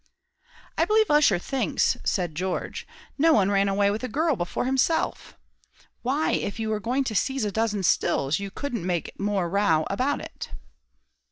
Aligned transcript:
"I 0.79 0.85
believe 0.85 1.11
Ussher 1.11 1.37
thinks," 1.37 1.95
said 2.03 2.33
George, 2.33 2.87
"no 3.19 3.33
one 3.33 3.51
ran 3.51 3.69
away 3.69 3.91
with 3.91 4.03
a 4.03 4.07
girl 4.07 4.35
before 4.35 4.65
himself. 4.65 5.37
Why 6.01 6.31
if 6.31 6.59
you 6.59 6.69
were 6.69 6.79
going 6.79 7.03
to 7.03 7.13
seize 7.13 7.45
a 7.45 7.51
dozen 7.51 7.83
stills, 7.83 8.39
you 8.39 8.49
couldn't 8.49 8.83
make 8.83 9.19
more 9.19 9.47
row 9.47 9.85
about 9.91 10.19
it." 10.19 10.49